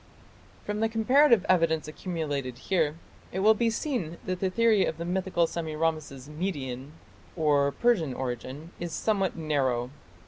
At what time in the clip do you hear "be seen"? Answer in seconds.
3.53-4.17